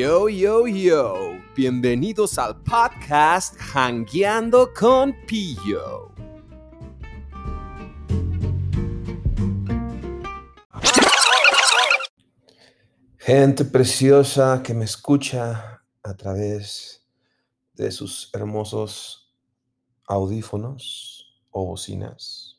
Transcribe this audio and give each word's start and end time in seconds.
Yo, 0.00 0.30
yo, 0.30 0.66
yo. 0.66 1.14
Bienvenidos 1.54 2.38
al 2.38 2.62
podcast 2.62 3.54
Hangueando 3.74 4.72
con 4.72 5.14
Pillo. 5.26 6.10
Gente 13.18 13.66
preciosa 13.66 14.62
que 14.62 14.72
me 14.72 14.86
escucha 14.86 15.84
a 16.02 16.16
través 16.16 17.06
de 17.74 17.92
sus 17.92 18.30
hermosos 18.32 19.30
audífonos 20.06 21.42
o 21.50 21.66
bocinas. 21.66 22.58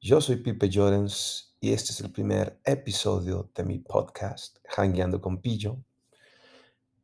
Yo 0.00 0.22
soy 0.22 0.36
Pipe 0.36 0.70
Jorens 0.72 1.58
y 1.60 1.74
este 1.74 1.92
es 1.92 2.00
el 2.00 2.10
primer 2.10 2.58
episodio 2.64 3.50
de 3.54 3.64
mi 3.64 3.80
podcast 3.80 4.56
Hangueando 4.74 5.20
con 5.20 5.42
Pillo. 5.42 5.84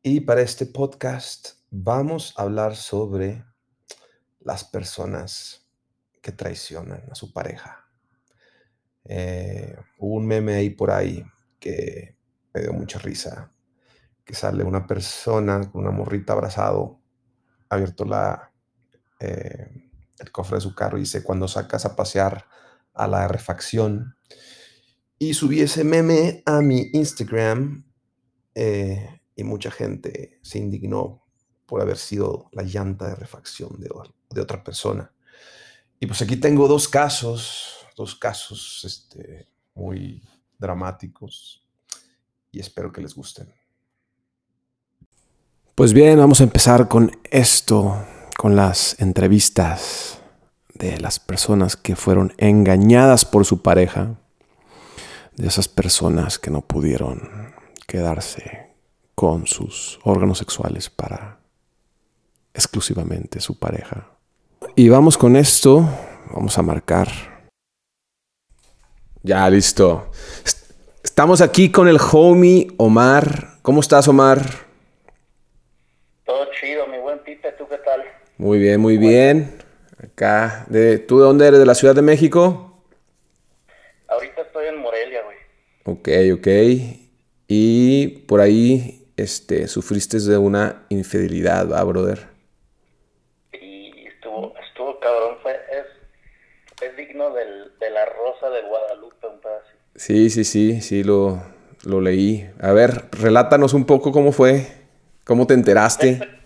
Y 0.09 0.21
para 0.21 0.39
este 0.39 0.65
podcast 0.65 1.49
vamos 1.69 2.33
a 2.37 2.43
hablar 2.43 2.77
sobre 2.77 3.43
las 4.39 4.63
personas 4.63 5.67
que 6.21 6.31
traicionan 6.31 7.03
a 7.11 7.13
su 7.13 7.33
pareja. 7.33 7.89
Eh, 9.03 9.75
hubo 9.97 10.15
un 10.15 10.25
meme 10.25 10.55
ahí 10.55 10.69
por 10.69 10.91
ahí 10.91 11.25
que 11.59 12.15
me 12.53 12.61
dio 12.61 12.71
mucha 12.71 12.99
risa, 12.99 13.51
que 14.23 14.33
sale 14.33 14.63
una 14.63 14.87
persona 14.87 15.69
con 15.69 15.81
una 15.81 15.91
morrita 15.91 16.31
abrazado, 16.31 17.01
abierto 17.67 18.05
la, 18.05 18.53
eh, 19.19 19.89
el 20.19 20.31
cofre 20.31 20.55
de 20.55 20.61
su 20.61 20.73
carro 20.73 20.97
y 20.97 21.01
dice, 21.01 21.21
cuando 21.21 21.49
sacas 21.49 21.85
a 21.85 21.97
pasear 21.97 22.45
a 22.93 23.07
la 23.07 23.27
refacción. 23.27 24.15
Y 25.19 25.33
subí 25.33 25.59
ese 25.59 25.83
meme 25.83 26.43
a 26.45 26.61
mi 26.61 26.91
Instagram 26.93 27.83
eh, 28.55 29.16
y 29.37 29.43
mucha 29.43 29.71
gente 29.71 30.39
se 30.41 30.57
indignó 30.57 31.23
por 31.67 31.79
haber 31.79 31.97
sido 31.97 32.49
la 32.51 32.63
llanta 32.63 33.07
de 33.07 33.15
refacción 33.15 33.79
de, 33.79 33.89
de 34.31 34.41
otra 34.41 34.63
persona. 34.63 35.13
Y 35.99 36.07
pues 36.07 36.21
aquí 36.23 36.37
tengo 36.37 36.67
dos 36.67 36.87
casos, 36.87 37.85
dos 37.95 38.15
casos 38.15 38.81
este, 38.83 39.47
muy 39.75 40.23
dramáticos 40.57 41.63
y 42.51 42.59
espero 42.59 42.91
que 42.91 43.01
les 43.01 43.13
gusten. 43.13 43.53
Pues 45.75 45.93
bien, 45.93 46.17
vamos 46.17 46.41
a 46.41 46.43
empezar 46.43 46.87
con 46.87 47.11
esto, 47.29 48.03
con 48.37 48.55
las 48.55 48.99
entrevistas 48.99 50.17
de 50.73 50.99
las 50.99 51.19
personas 51.19 51.75
que 51.75 51.95
fueron 51.95 52.33
engañadas 52.37 53.23
por 53.23 53.45
su 53.45 53.61
pareja, 53.61 54.15
de 55.35 55.47
esas 55.47 55.67
personas 55.67 56.39
que 56.39 56.49
no 56.49 56.61
pudieron 56.61 57.53
quedarse 57.85 58.66
con 59.17 59.47
sus 59.47 59.99
órganos 60.03 60.37
sexuales 60.37 60.91
para 60.91 61.39
exclusivamente 62.53 63.39
su 63.39 63.57
pareja. 63.57 64.11
Y 64.75 64.89
vamos 64.89 65.17
con 65.17 65.35
esto, 65.35 65.89
vamos 66.31 66.55
a 66.55 66.61
marcar. 66.61 67.07
Ya, 69.23 69.49
listo. 69.49 70.11
Estamos 71.03 71.41
aquí 71.41 71.71
con 71.71 71.87
el 71.87 71.97
homie 72.11 72.67
Omar. 72.77 73.57
¿Cómo 73.63 73.79
estás, 73.79 74.07
Omar? 74.07 74.39
Todo 76.23 76.45
chido, 76.61 76.85
mi 76.85 76.99
buen 76.99 77.17
Pipe, 77.23 77.51
¿tú 77.57 77.67
qué 77.67 77.79
tal? 77.79 78.03
Muy 78.37 78.59
bien, 78.59 78.79
muy 78.79 78.99
bien. 78.99 79.57
Acá, 79.97 80.63
de, 80.69 80.99
¿tú 80.99 81.17
de 81.17 81.25
dónde 81.25 81.47
eres? 81.47 81.59
¿De 81.59 81.65
la 81.65 81.73
Ciudad 81.73 81.95
de 81.95 82.03
México? 82.03 82.83
Ahorita 84.09 84.43
estoy 84.43 84.67
en 84.67 84.79
Morelia, 84.79 85.21
güey. 85.23 85.37
Ok, 85.85 86.37
ok. 86.37 86.47
Y 87.47 88.07
por 88.27 88.41
ahí, 88.41 89.06
este, 89.17 89.67
sufriste 89.67 90.19
de 90.19 90.37
una 90.37 90.85
infidelidad, 90.89 91.69
¿va, 91.69 91.83
brother? 91.83 92.27
Y 93.51 94.07
estuvo, 94.07 94.53
estuvo 94.69 94.99
cabrón, 94.99 95.37
fue, 95.41 95.53
es, 95.53 96.87
es 96.87 96.95
digno 96.95 97.31
del, 97.31 97.77
de 97.79 97.89
la 97.89 98.05
rosa 98.05 98.49
de 98.51 98.61
Guadalupe, 98.61 99.27
un 99.27 99.39
pedacito. 99.39 99.77
Sí, 99.95 100.29
sí, 100.29 100.43
sí, 100.43 100.81
sí, 100.81 101.03
lo, 101.03 101.41
lo 101.83 101.99
leí. 101.99 102.47
A 102.61 102.71
ver, 102.71 103.05
relátanos 103.11 103.73
un 103.73 103.85
poco 103.85 104.11
cómo 104.11 104.31
fue, 104.31 104.67
cómo 105.25 105.47
te 105.47 105.53
enteraste. 105.53 106.19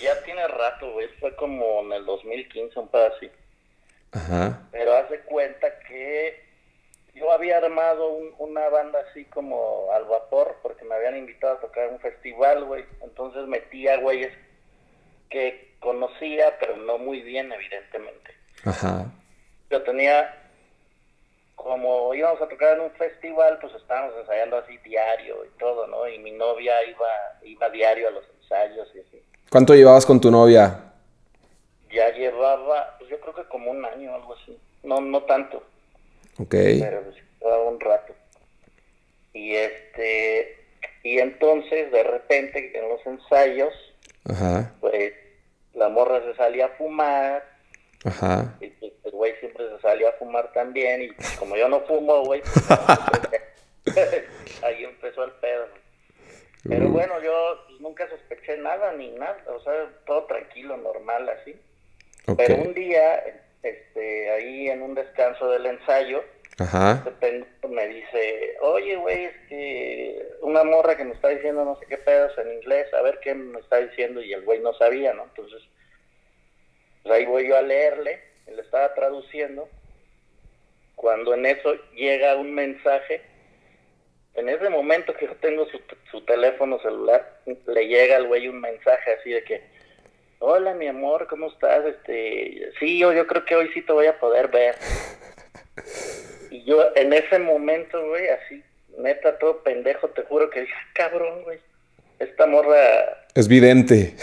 Ya 0.00 0.22
tiene 0.22 0.46
rato, 0.46 0.92
güey, 0.92 1.08
fue 1.18 1.34
como 1.34 1.80
en 1.80 1.92
el 1.92 2.06
2015, 2.06 2.78
un 2.78 2.88
pedacito. 2.88 3.34
Ajá. 4.12 4.68
Pero 4.70 4.96
haz 4.96 5.10
de 5.10 5.18
cuenta 5.22 5.66
que 5.80 6.47
yo 7.18 7.30
había 7.32 7.58
armado 7.58 8.08
un- 8.10 8.34
una 8.38 8.68
banda 8.68 8.98
así 9.10 9.24
como 9.26 9.88
al 9.92 10.04
vapor, 10.04 10.56
porque 10.62 10.84
me 10.84 10.94
habían 10.94 11.16
invitado 11.16 11.54
a 11.54 11.60
tocar 11.60 11.88
en 11.88 11.94
un 11.94 12.00
festival, 12.00 12.64
güey. 12.64 12.84
Entonces 13.02 13.46
metía 13.46 13.96
güeyes 13.98 14.32
que 15.30 15.74
conocía, 15.80 16.56
pero 16.58 16.76
no 16.76 16.98
muy 16.98 17.20
bien, 17.22 17.52
evidentemente. 17.52 18.34
Ajá. 18.64 19.04
Yo 19.70 19.82
tenía, 19.82 20.34
como 21.54 22.14
íbamos 22.14 22.40
a 22.40 22.48
tocar 22.48 22.74
en 22.76 22.84
un 22.84 22.90
festival, 22.92 23.58
pues 23.60 23.74
estábamos 23.74 24.14
ensayando 24.20 24.56
así 24.58 24.76
diario 24.78 25.44
y 25.44 25.58
todo, 25.58 25.86
¿no? 25.86 26.08
Y 26.08 26.18
mi 26.18 26.30
novia 26.32 26.82
iba, 26.84 27.08
iba 27.42 27.68
diario 27.70 28.08
a 28.08 28.12
los 28.12 28.24
ensayos 28.40 28.88
y 28.94 29.00
así. 29.00 29.22
¿Cuánto 29.50 29.74
llevabas 29.74 30.06
con 30.06 30.20
tu 30.20 30.30
novia? 30.30 30.84
Ya 31.90 32.10
llevaba, 32.10 32.96
pues 32.98 33.10
yo 33.10 33.18
creo 33.20 33.34
que 33.34 33.44
como 33.44 33.70
un 33.70 33.84
año, 33.84 34.14
algo 34.14 34.34
así. 34.34 34.58
No, 34.82 35.00
no 35.00 35.22
tanto, 35.24 35.62
Ok. 36.38 36.50
pero 36.50 37.02
pues 37.02 37.16
llevaba 37.40 37.64
un 37.68 37.80
rato. 37.80 38.14
Y 39.32 39.54
este, 39.54 40.56
y 41.02 41.18
entonces 41.18 41.90
de 41.92 42.02
repente 42.02 42.72
en 42.78 42.88
los 42.88 43.06
ensayos, 43.06 43.72
Ajá. 44.24 44.74
pues 44.80 45.14
la 45.74 45.88
morra 45.88 46.22
se 46.22 46.34
salía 46.34 46.66
a 46.66 46.70
fumar, 46.70 47.44
Ajá. 48.04 48.56
Y 48.60 48.68
pues, 48.68 48.92
el 49.04 49.10
güey 49.10 49.34
siempre 49.40 49.68
se 49.68 49.80
salió 49.80 50.08
a 50.08 50.12
fumar 50.12 50.52
también. 50.52 51.02
Y 51.02 51.12
pues, 51.12 51.36
como 51.38 51.56
yo 51.56 51.68
no 51.68 51.80
fumo, 51.80 52.22
güey, 52.24 52.42
pues, 52.42 53.94
ahí 54.62 54.84
empezó 54.84 55.24
el 55.24 55.32
pedo. 55.32 55.66
Pero 56.68 56.88
bueno, 56.88 57.20
yo 57.22 57.64
pues, 57.66 57.80
nunca 57.80 58.08
sospeché 58.08 58.56
nada 58.58 58.92
ni 58.92 59.10
nada. 59.10 59.36
O 59.48 59.60
sea, 59.60 59.88
todo 60.06 60.24
tranquilo, 60.24 60.76
normal, 60.76 61.28
así. 61.28 61.56
Ok. 62.26 62.36
Pero 62.36 62.56
un 62.56 62.74
día, 62.74 63.24
este, 63.62 64.30
ahí 64.30 64.68
en 64.68 64.82
un 64.82 64.94
descanso 64.94 65.50
del 65.50 65.66
ensayo, 65.66 66.22
Ajá. 66.58 67.04
este 67.06 67.44
me 67.68 67.86
dice, 67.88 68.56
oye, 68.60 68.96
güey, 68.96 69.24
es 69.26 69.36
que 69.48 70.28
una 70.40 70.64
morra 70.64 70.96
que 70.96 71.04
me 71.04 71.14
está 71.14 71.28
diciendo 71.28 71.64
no 71.64 71.76
sé 71.78 71.86
qué 71.86 71.98
pedos 71.98 72.36
en 72.38 72.52
inglés, 72.54 72.92
a 72.94 73.02
ver 73.02 73.20
qué 73.20 73.34
me 73.34 73.60
está 73.60 73.76
diciendo, 73.78 74.20
y 74.20 74.32
el 74.32 74.42
güey 74.42 74.60
no 74.60 74.72
sabía, 74.74 75.12
¿no? 75.14 75.24
Entonces, 75.24 75.62
pues 77.02 77.14
ahí 77.14 77.26
voy 77.26 77.48
yo 77.48 77.56
a 77.56 77.62
leerle, 77.62 78.20
le 78.46 78.60
estaba 78.62 78.92
traduciendo, 78.94 79.68
cuando 80.96 81.34
en 81.34 81.46
eso 81.46 81.74
llega 81.94 82.36
un 82.36 82.54
mensaje, 82.54 83.22
en 84.34 84.48
ese 84.48 84.68
momento 84.68 85.14
que 85.14 85.26
yo 85.26 85.36
tengo 85.36 85.66
su, 85.66 85.80
su 86.10 86.20
teléfono 86.22 86.80
celular, 86.80 87.40
le 87.66 87.86
llega 87.86 88.16
al 88.16 88.26
güey 88.26 88.48
un 88.48 88.60
mensaje 88.60 89.12
así 89.12 89.30
de 89.30 89.44
que, 89.44 89.62
hola 90.40 90.74
mi 90.74 90.86
amor, 90.88 91.26
¿cómo 91.28 91.48
estás? 91.48 91.84
Este, 91.86 92.70
sí, 92.78 92.98
yo, 92.98 93.12
yo 93.12 93.26
creo 93.26 93.44
que 93.44 93.56
hoy 93.56 93.68
sí 93.74 93.82
te 93.82 93.92
voy 93.92 94.06
a 94.06 94.18
poder 94.18 94.48
ver. 94.48 94.76
Y 96.50 96.64
yo 96.64 96.82
en 96.96 97.12
ese 97.12 97.38
momento, 97.38 98.02
güey, 98.08 98.26
así, 98.28 98.64
neta, 98.96 99.38
todo 99.38 99.62
pendejo, 99.62 100.08
te 100.08 100.22
juro 100.22 100.48
que 100.48 100.62
dije, 100.62 100.72
"Ah, 100.74 100.88
cabrón, 100.94 101.42
güey. 101.44 101.58
Esta 102.18 102.46
morra, 102.46 103.26
Es 103.34 103.46
vidente. 103.48 104.14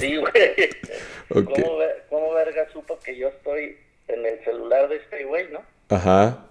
sí, 0.00 0.16
güey. 0.16 0.32
¿Cómo, 1.28 1.78
¿Cómo 2.10 2.34
verga 2.34 2.68
supo 2.72 2.98
que 2.98 3.16
yo 3.16 3.28
estoy 3.28 3.78
en 4.08 4.26
el 4.26 4.42
celular 4.44 4.88
de 4.88 4.96
este 4.96 5.22
güey, 5.24 5.48
no? 5.52 5.62
Ajá. 5.88 6.46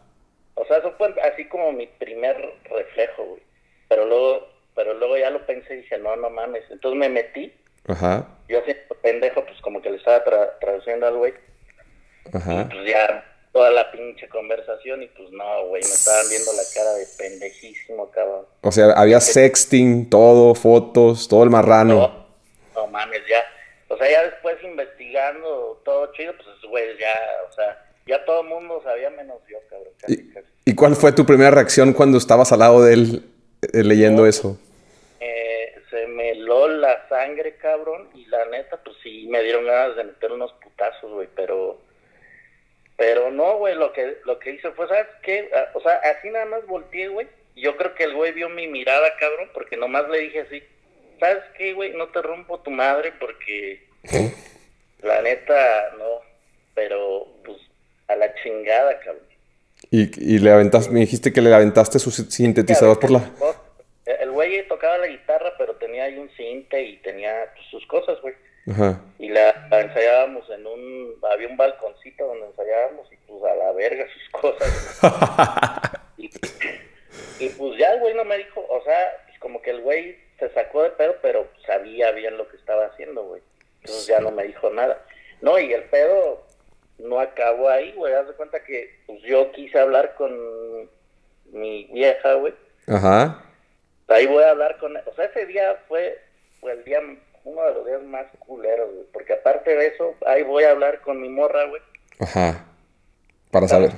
O 0.56 0.66
sea, 0.66 0.78
eso 0.78 0.94
fue 0.98 1.14
así 1.22 1.46
como 1.50 1.74
mi 1.74 1.88
primer 1.88 2.38
reflejo, 2.70 3.26
güey. 3.26 3.42
Pero 3.90 4.06
luego, 4.06 4.48
pero 4.76 4.94
luego 4.94 5.18
ya 5.18 5.30
lo 5.30 5.46
pensé 5.46 5.74
y 5.74 5.78
dije, 5.82 5.98
no, 5.98 6.16
no 6.16 6.30
mames. 6.30 6.64
Entonces 6.72 6.98
me 6.98 7.10
metí, 7.10 7.54
Ajá. 7.88 8.28
yo 8.48 8.60
así 8.60 8.74
pendejo, 9.02 9.44
pues 9.46 9.60
como 9.62 9.82
que 9.82 9.90
le 9.90 9.98
estaba 9.98 10.24
tra- 10.24 10.52
traduciendo 10.60 11.08
al 11.08 11.18
güey. 11.18 11.34
Ajá. 12.34 12.70
Pues 12.72 12.88
ya 12.88 13.26
toda 13.52 13.70
la 13.72 13.92
pinche 13.92 14.30
conversación 14.30 15.04
y 15.04 15.08
pues 15.08 15.30
no, 15.32 15.68
güey, 15.68 15.82
me 15.84 15.90
estaban 15.90 16.30
viendo 16.30 16.52
la 16.54 16.62
cara 16.74 16.94
de 16.94 17.06
pendejísimo, 17.18 18.10
cabrón. 18.12 18.46
O 18.62 18.72
sea, 18.72 18.92
había 18.92 19.20
sexting, 19.20 20.10
todo, 20.10 20.56
fotos, 20.56 21.28
todo 21.28 21.44
el 21.44 21.50
marrano. 21.50 21.96
No, 21.96 22.28
no 22.76 22.88
mames, 22.88 23.22
ya. 23.28 23.42
O 23.94 23.98
sea, 23.98 24.10
ya 24.10 24.24
después 24.24 24.56
investigando 24.64 25.82
todo 25.84 26.12
chido, 26.14 26.34
pues 26.38 26.48
güeyes 26.70 26.98
ya, 27.00 27.14
o 27.50 27.54
sea, 27.54 27.86
ya 28.08 28.24
todo 28.26 28.42
el 28.42 28.48
mundo 28.48 28.82
sabía 28.84 29.10
menos 29.10 29.38
yo, 29.50 29.58
cabrón. 29.70 29.94
Casi, 30.00 30.14
¿Y, 30.14 30.30
casi. 30.34 30.48
y 30.66 30.76
cuál 30.76 30.96
fue 30.96 31.12
tu 31.12 31.26
primera 31.26 31.52
reacción 31.52 31.92
cuando 31.94 32.18
estabas 32.18 32.52
al 32.54 32.60
lado 32.60 32.84
de 32.84 32.94
él 32.94 33.26
eh, 33.74 33.84
leyendo 33.84 34.26
eso? 34.26 34.58
Me 36.16 36.32
heló 36.32 36.68
la 36.68 37.08
sangre, 37.10 37.56
cabrón, 37.56 38.10
y 38.14 38.26
la 38.26 38.46
neta, 38.46 38.78
pues 38.84 38.98
sí, 39.02 39.28
me 39.30 39.42
dieron 39.42 39.66
ganas 39.66 39.96
de 39.96 40.04
meter 40.04 40.32
unos 40.32 40.52
putazos, 40.54 41.12
güey, 41.12 41.28
pero... 41.36 41.80
Pero 42.98 43.32
no, 43.32 43.58
güey, 43.58 43.74
lo 43.76 43.92
que, 43.94 44.18
lo 44.26 44.38
que 44.38 44.52
hice 44.52 44.70
fue, 44.72 44.88
¿sabes 44.88 45.08
qué? 45.24 45.50
Ah, 45.56 45.70
O 45.74 45.82
sea, 45.82 45.94
así 46.04 46.30
nada 46.30 46.46
más 46.46 46.66
volteé, 46.68 47.08
güey. 47.08 47.28
Yo 47.56 47.76
creo 47.76 47.96
que 47.96 48.04
el 48.04 48.14
güey 48.14 48.32
vio 48.32 48.48
mi 48.50 48.68
mirada, 48.68 49.08
cabrón, 49.20 49.50
porque 49.54 49.76
nomás 49.76 50.08
le 50.10 50.20
dije 50.20 50.42
así, 50.42 50.62
¿sabes 51.20 51.44
qué, 51.58 51.74
güey? 51.74 51.94
No 51.94 52.10
te 52.10 52.22
rompo 52.22 52.60
tu 52.60 52.70
madre 52.70 53.12
porque 53.20 53.88
la 55.02 55.22
neta, 55.24 55.94
no. 55.98 56.22
Pero, 56.76 57.28
pues, 57.44 57.58
a 58.08 58.16
la 58.16 58.34
chingada, 58.36 59.00
cabrón. 59.00 59.24
Y, 59.90 60.36
y 60.36 60.40
le 60.40 60.52
aventaste, 60.52 60.92
me 60.92 61.00
dijiste 61.00 61.34
que 61.34 61.42
le 61.42 61.54
aventaste 61.54 61.98
su 61.98 62.12
sintetizador 62.12 63.00
por 63.00 63.12
la... 63.12 63.32
El 64.20 64.32
güey 64.32 64.68
tocaba 64.68 64.98
la 64.98 65.08
guitarra, 65.08 65.54
pero 65.58 65.76
tenía 65.76 66.06
ahí 66.06 66.18
un 66.18 66.30
cinte 66.32 66.82
y 66.82 66.98
tenía 66.98 67.52
pues, 67.56 67.68
sus 67.70 67.86
cosas, 67.88 68.20
güey. 68.22 68.34
Ajá. 68.70 69.02
Y 69.18 69.30
la, 69.30 69.50
ensayábamos 69.72 70.50
en 70.50 70.66
un... 70.68 71.16
Había 71.32 71.48
un 71.48 71.58
balconcito 71.58 72.26
donde 72.26 72.48
ensayábamos 72.48 73.12
y 73.12 73.18
pues 73.28 73.44
a 73.44 73.56
la 73.56 73.72
verga 73.72 74.06
sus 74.14 74.30
cosas. 74.30 75.02
y, 76.18 76.30
y, 77.40 77.50
pues 77.50 77.80
ya 77.80 77.94
el 77.94 78.00
güey 78.00 78.14
no 78.14 78.24
me 78.26 78.38
dijo, 78.38 78.66
o 78.70 78.84
sea, 78.84 79.24
pues 79.28 79.40
como 79.40 79.62
que 79.62 79.72
el 79.72 79.82
güey 79.82 80.18
se 80.40 80.50
sacó 80.50 80.84
de 80.84 80.92
pedo, 80.92 81.16
pero 81.22 81.48
sabía 81.66 82.12
bien 82.12 82.38
lo 82.38 82.48
que 82.48 82.58
estaba 82.58 82.86
haciendo, 82.86 83.24
güey. 83.24 83.42
Entonces 83.82 84.08
ya 84.08 84.20
no 84.20 84.32
me 84.32 84.44
dijo 84.44 84.70
nada. 84.70 85.04
No, 85.42 85.58
y 85.60 85.74
el 85.74 85.84
pedo 85.86 86.46
no 87.00 87.20
acabó 87.20 87.70
ahí, 87.70 87.92
güey. 87.94 88.14
Haz 88.14 88.28
de 88.28 88.34
cuenta 88.34 88.64
que 88.64 89.00
pues, 89.08 89.22
yo 89.24 89.52
quise 89.52 89.80
hablar 89.80 90.16
con 90.16 90.90
mi 91.52 91.86
vieja, 91.86 92.34
güey. 92.36 92.54
Ajá. 92.88 93.44
Ahí 94.12 94.28
voy 94.28 94.44
a 94.44 94.52
hablar 94.52 94.78
con... 94.78 94.96
O 94.96 95.14
sea, 95.16 95.26
ese 95.26 95.46
día 95.46 95.78
fue, 95.88 96.20
fue 96.60 96.74
el 96.74 96.84
día, 96.84 97.00
uno 97.44 97.64
de 97.64 97.74
los 97.74 97.86
días 97.86 98.04
más 98.04 98.26
culeros, 98.40 98.92
güey. 98.94 99.06
Porque 99.14 99.34
aparte 99.34 99.76
de 99.76 99.88
eso, 99.88 100.16
ahí 100.26 100.44
voy 100.44 100.64
a 100.64 100.72
hablar 100.72 101.02
con 101.02 101.22
mi 101.22 101.30
morra, 101.30 101.66
güey. 101.66 101.82
Ajá. 102.20 102.66
Para 103.52 103.68
saber. 103.68 103.92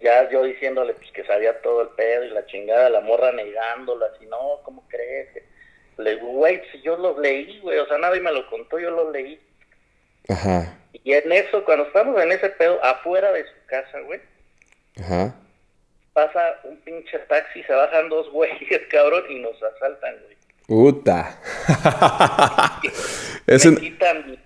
Ya 0.00 0.30
yo 0.30 0.44
diciéndole 0.44 0.94
pues 0.94 1.10
que 1.10 1.24
sabía 1.24 1.60
todo 1.60 1.82
el 1.82 1.88
pedo 1.88 2.24
y 2.24 2.30
la 2.30 2.46
chingada, 2.46 2.88
la 2.88 3.00
morra 3.00 3.32
negándolo, 3.32 4.06
así, 4.06 4.26
no, 4.26 4.60
¿cómo 4.62 4.86
crees? 4.88 5.28
Le 5.96 6.14
digo, 6.14 6.28
güey, 6.28 6.62
si 6.70 6.80
yo 6.82 6.96
los 6.96 7.18
leí, 7.18 7.58
güey, 7.60 7.78
o 7.78 7.86
sea, 7.86 7.98
nadie 7.98 8.20
me 8.20 8.30
lo 8.30 8.48
contó, 8.48 8.78
yo 8.78 8.90
los 8.90 9.10
leí. 9.10 9.40
Ajá. 10.28 10.78
Y 10.92 11.12
en 11.12 11.32
eso, 11.32 11.64
cuando 11.64 11.86
estamos 11.86 12.20
en 12.22 12.30
ese 12.30 12.50
pedo, 12.50 12.82
afuera 12.84 13.32
de 13.32 13.42
su 13.42 13.66
casa, 13.66 13.98
güey. 14.00 14.20
Ajá. 15.00 15.34
Pasa 16.18 16.58
un 16.64 16.76
pinche 16.78 17.16
taxi, 17.28 17.62
se 17.62 17.72
bajan 17.72 18.08
dos 18.08 18.28
güeyes, 18.32 18.82
cabrón, 18.90 19.22
y 19.30 19.38
nos 19.38 19.54
asaltan, 19.62 20.16
güey. 20.24 20.36
Puta. 20.66 21.38
Me 23.46 23.56
quitan, 23.76 24.36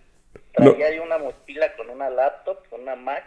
traía 0.53 0.87
ahí 0.89 0.99
una 0.99 1.17
mochila 1.17 1.75
con 1.75 1.89
una 1.89 2.11
laptop, 2.11 2.59
con 2.69 2.83
una 2.83 2.95
Mac, 2.95 3.25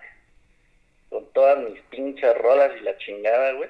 con 1.10 1.26
todas 1.34 1.58
mis 1.58 1.82
pinches 1.90 2.38
rolas 2.38 2.70
y 2.80 2.84
la 2.84 2.96
chingada, 3.00 3.54
güey. 3.54 3.68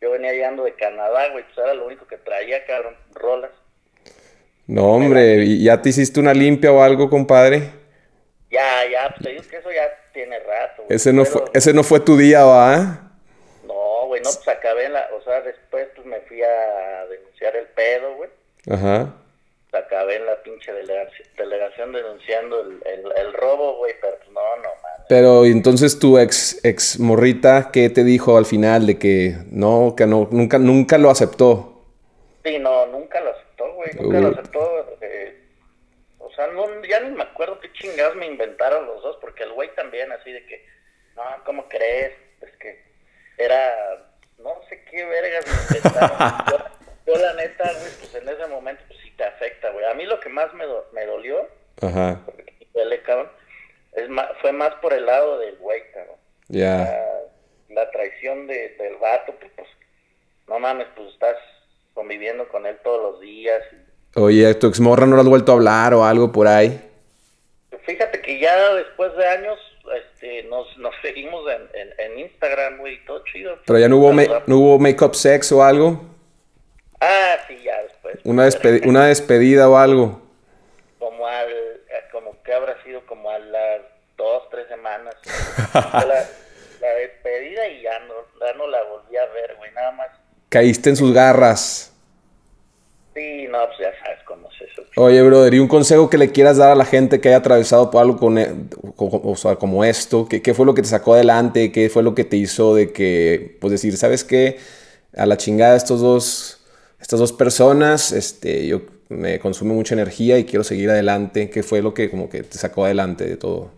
Yo 0.00 0.12
venía 0.12 0.30
llegando 0.30 0.62
de 0.62 0.74
Canadá, 0.74 1.30
güey, 1.32 1.42
pues 1.42 1.58
era 1.58 1.74
lo 1.74 1.86
único 1.86 2.06
que 2.06 2.18
traía, 2.18 2.64
cabrón, 2.64 2.94
rolas. 3.14 3.50
No, 4.68 4.84
hombre, 4.84 5.42
¿y 5.42 5.64
ya 5.64 5.82
te 5.82 5.88
hiciste 5.88 6.20
una 6.20 6.32
limpia 6.32 6.70
o 6.70 6.80
algo, 6.80 7.10
compadre? 7.10 7.72
Ya, 8.52 8.88
ya, 8.88 9.08
pues 9.08 9.22
te 9.24 9.30
digo 9.30 9.42
que 9.50 9.56
eso 9.56 9.72
ya 9.72 9.82
tiene 10.12 10.38
rato. 10.38 10.84
Ese, 10.88 11.12
no 11.12 11.24
fue, 11.24 11.42
ese 11.54 11.74
no 11.74 11.82
fue 11.82 11.98
tu 11.98 12.16
día, 12.16 12.44
¿va? 12.44 13.08
Güey, 14.12 14.20
no, 14.20 14.28
pues 14.44 14.46
acabé 14.46 14.90
la, 14.90 15.08
o 15.18 15.22
sea, 15.22 15.40
después 15.40 15.88
pues 15.96 16.06
me 16.06 16.20
fui 16.20 16.42
a 16.42 17.06
denunciar 17.06 17.56
el 17.56 17.64
pedo, 17.68 18.14
güey. 18.16 18.28
Ajá. 18.70 19.14
Acabé 19.72 20.16
en 20.16 20.26
la 20.26 20.42
pinche 20.42 20.70
delegación, 20.70 21.92
denunciando 21.92 22.60
el, 22.60 23.10
el, 23.16 23.32
robo, 23.32 23.78
güey, 23.78 23.94
pero 24.02 24.18
pues 24.18 24.28
no, 24.28 24.56
no, 24.58 24.64
man. 24.64 25.06
Pero 25.08 25.46
entonces 25.46 25.98
tu 25.98 26.18
ex, 26.18 26.62
ex 26.62 27.00
morrita, 27.00 27.70
¿qué 27.72 27.88
te 27.88 28.04
dijo 28.04 28.36
al 28.36 28.44
final 28.44 28.86
de 28.86 28.98
que 28.98 29.34
no, 29.50 29.94
que 29.96 30.06
no, 30.06 30.28
nunca, 30.30 30.58
nunca 30.58 30.98
lo 30.98 31.08
aceptó? 31.08 31.82
Sí, 32.44 32.58
no, 32.58 32.84
nunca 32.88 33.18
lo 33.22 33.30
aceptó, 33.30 33.72
güey, 33.72 33.90
nunca 33.98 34.20
lo 34.20 34.28
aceptó. 34.28 34.98
Eh, 35.00 35.40
o 36.18 36.30
sea, 36.32 36.48
no, 36.48 36.66
ya 36.84 37.00
ni 37.00 37.16
me 37.16 37.22
acuerdo 37.22 37.58
qué 37.60 37.72
chingados 37.72 38.14
me 38.16 38.26
inventaron 38.26 38.84
los 38.84 39.02
dos, 39.02 39.16
porque 39.22 39.44
el 39.44 39.52
güey 39.52 39.74
también, 39.74 40.12
así 40.12 40.30
de 40.30 40.44
que, 40.44 40.66
no, 41.16 41.22
¿cómo 41.46 41.66
crees? 41.66 42.12
Es 42.42 42.54
que 42.58 42.92
era, 43.38 44.01
yo, 47.06 47.16
la 47.16 47.34
neta, 47.34 47.64
güey, 47.64 47.92
pues 48.00 48.14
en 48.14 48.28
ese 48.28 48.46
momento, 48.46 48.82
pues 48.88 49.00
sí 49.02 49.12
te 49.16 49.24
afecta, 49.24 49.70
güey. 49.70 49.84
A 49.84 49.94
mí 49.94 50.04
lo 50.04 50.20
que 50.20 50.28
más 50.28 50.52
me, 50.54 50.64
me 50.92 51.06
dolió, 51.06 51.48
Ajá. 51.80 52.20
cabrón, 53.04 53.28
es 53.92 54.08
más, 54.08 54.28
fue 54.40 54.52
más 54.52 54.74
por 54.76 54.92
el 54.92 55.06
lado 55.06 55.38
del 55.38 55.56
güey, 55.56 55.82
cabrón. 55.92 56.16
Ya. 56.48 56.98
La, 57.70 57.90
traición 57.90 58.46
de, 58.46 58.76
del 58.78 58.96
vato, 58.96 59.34
pues, 59.38 59.50
pues, 59.56 59.68
no 60.48 60.58
mames, 60.58 60.86
pues 60.94 61.12
estás 61.12 61.36
conviviendo 61.94 62.48
con 62.48 62.66
él 62.66 62.78
todos 62.82 63.12
los 63.12 63.20
días 63.20 63.62
y 63.72 63.92
Oye, 64.14 64.54
¿tu 64.56 64.66
exmorra 64.66 65.06
no 65.06 65.16
lo 65.16 65.22
has 65.22 65.28
vuelto 65.28 65.52
a 65.52 65.54
hablar 65.54 65.94
o 65.94 66.04
algo 66.04 66.32
por 66.32 66.46
ahí? 66.46 66.78
Fíjate 67.86 68.20
que 68.20 68.38
ya 68.38 68.74
después 68.74 69.16
de 69.16 69.26
años 69.26 69.58
este, 70.38 70.48
nos, 70.48 70.94
seguimos 71.02 71.44
en, 71.74 72.18
Instagram, 72.18 72.78
güey, 72.78 73.04
todo 73.04 73.22
chido. 73.24 73.58
Pero 73.66 73.78
ya 73.78 73.88
no 73.88 73.96
hubo, 73.98 74.12
no 74.46 74.58
hubo 74.58 74.78
make-up 74.78 75.14
sex 75.14 75.52
o 75.52 75.62
algo. 75.62 76.00
Ah, 77.00 77.36
sí, 77.48 77.58
ya 77.62 77.82
después. 77.82 78.18
Una, 78.24 78.48
una 78.84 79.06
despedida 79.06 79.68
o 79.68 79.76
algo. 79.76 80.22
Como 80.98 81.26
al, 81.26 81.48
como 82.10 82.42
que 82.42 82.52
habrá 82.52 82.82
sido 82.84 83.04
como 83.06 83.30
a 83.30 83.38
las 83.38 83.80
dos, 84.16 84.48
tres 84.50 84.68
semanas. 84.68 85.14
la, 85.74 86.26
la, 86.80 86.88
despedida 86.94 87.68
y 87.68 87.82
ya 87.82 87.98
no, 88.00 88.14
ya 88.40 88.52
no 88.54 88.68
la 88.68 88.82
volví 88.84 89.16
a 89.16 89.26
ver, 89.26 89.56
güey, 89.56 89.72
nada 89.72 89.92
más. 89.92 90.08
Caíste 90.48 90.90
en 90.90 90.96
sus 90.96 91.12
garras. 91.12 91.92
Sí, 93.14 93.46
no, 93.48 93.66
pues 93.66 93.78
ya 93.78 93.92
sabes. 94.02 94.21
Oye, 94.94 95.22
brother, 95.22 95.54
¿y 95.54 95.58
un 95.58 95.68
consejo 95.68 96.10
que 96.10 96.18
le 96.18 96.32
quieras 96.32 96.58
dar 96.58 96.70
a 96.70 96.74
la 96.74 96.84
gente 96.84 97.18
que 97.18 97.28
haya 97.28 97.38
atravesado 97.38 97.90
por 97.90 98.02
algo 98.02 98.18
con, 98.18 98.36
e, 98.36 98.46
como 99.58 99.84
esto? 99.84 100.28
¿Qué, 100.28 100.42
¿Qué, 100.42 100.52
fue 100.52 100.66
lo 100.66 100.74
que 100.74 100.82
te 100.82 100.88
sacó 100.88 101.14
adelante? 101.14 101.72
¿Qué 101.72 101.88
fue 101.88 102.02
lo 102.02 102.14
que 102.14 102.24
te 102.24 102.36
hizo 102.36 102.74
de 102.74 102.92
que, 102.92 103.56
pues 103.60 103.70
decir, 103.70 103.96
¿sabes 103.96 104.22
qué? 104.22 104.58
A 105.16 105.24
la 105.24 105.38
chingada 105.38 105.76
estos 105.76 106.02
dos, 106.02 106.62
estas 107.00 107.18
dos 107.18 107.32
personas, 107.32 108.12
este, 108.12 108.66
yo 108.66 108.82
me 109.08 109.38
consume 109.38 109.72
mucha 109.72 109.94
energía 109.94 110.38
y 110.38 110.44
quiero 110.44 110.62
seguir 110.62 110.90
adelante. 110.90 111.48
¿Qué 111.48 111.62
fue 111.62 111.80
lo 111.80 111.94
que 111.94 112.10
como 112.10 112.28
que 112.28 112.42
te 112.42 112.58
sacó 112.58 112.84
adelante 112.84 113.24
de 113.24 113.38
todo? 113.38 113.70